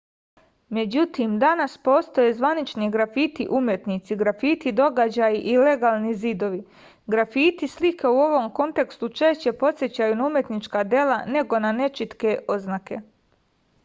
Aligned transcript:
međutim 0.75 1.33
danas 1.41 1.73
postoje 1.87 2.31
zvanični 2.39 2.87
grafiti 2.95 3.45
umetnici 3.59 4.17
grafiti 4.21 4.73
događaji 4.79 5.43
i 5.53 5.55
legalni 5.69 6.15
zidovi 6.23 6.63
grafiti 7.17 7.71
slike 7.75 8.07
u 8.17 8.25
ovom 8.25 8.49
kontekstu 8.63 9.13
češće 9.21 9.53
podsećaju 9.65 10.15
na 10.25 10.29
umetnička 10.31 10.83
dela 10.97 11.21
nego 11.37 11.63
na 11.69 11.77
nečitke 11.85 12.37
oznake 12.59 13.01